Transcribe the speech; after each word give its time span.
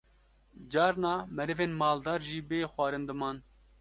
Carna 0.71 1.11
merivên 1.37 1.71
maldar 1.81 2.19
jî 2.27 2.37
bê 2.49 2.59
xwarin 2.73 3.03
diman 3.09 3.37